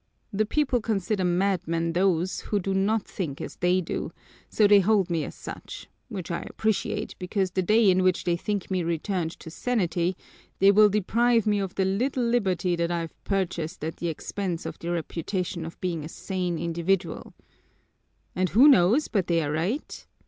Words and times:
The 0.33 0.47
people 0.47 0.81
consider 0.81 1.23
madmen 1.23 1.93
those 1.93 2.39
who 2.39 2.57
do 2.59 2.73
not 2.73 3.03
think 3.03 3.39
as 3.39 3.57
they 3.57 3.81
do, 3.81 4.11
so 4.49 4.65
they 4.65 4.79
hold 4.79 5.11
me 5.11 5.23
as 5.25 5.35
such, 5.35 5.89
which 6.09 6.31
I 6.31 6.41
appreciate, 6.41 7.13
because 7.19 7.51
the 7.51 7.61
day 7.61 7.87
in 7.87 8.01
which 8.01 8.23
they 8.23 8.35
think 8.35 8.71
me 8.71 8.81
returned 8.81 9.29
to 9.39 9.51
sanity, 9.51 10.17
they 10.57 10.71
will 10.71 10.89
deprive 10.89 11.45
me 11.45 11.59
of 11.59 11.75
the 11.75 11.85
little 11.85 12.23
liberty 12.23 12.75
that 12.77 12.89
I've 12.89 13.13
purchased 13.25 13.83
at 13.85 13.97
the 13.97 14.07
expense 14.07 14.65
of 14.65 14.79
the 14.79 14.89
reputation 14.89 15.67
of 15.67 15.79
being 15.79 16.03
a 16.03 16.09
sane 16.09 16.57
individual. 16.57 17.35
And 18.35 18.49
who 18.49 18.67
knows 18.69 19.07
but 19.07 19.27
they 19.27 19.43
are 19.43 19.51
right? 19.51 20.03